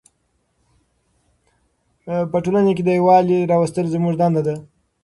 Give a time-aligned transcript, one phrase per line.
[2.31, 4.55] په ټولنه کې د یووالي راوستل زموږ دنده ده.